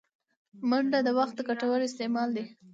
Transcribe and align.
منډه 0.69 0.99
د 1.07 1.09
وخت 1.19 1.37
ګټور 1.47 1.79
استعمال 1.87 2.29
دی 2.37 2.45